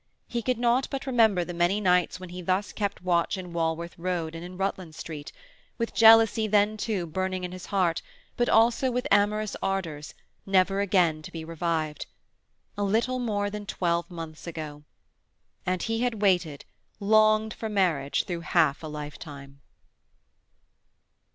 [0.27, 3.95] He could not but remember the many nights when he thus kept watch in Walworth
[3.99, 5.31] Road and in Rutland Street,
[5.77, 8.01] with jealousy, then too, burning in his heart,
[8.35, 12.07] but also with amorous ardours, never again to be revived.
[12.79, 14.81] A little more than twelve months ago!
[15.67, 16.65] And he had waited,
[16.99, 19.61] longed for marriage through half a lifetime.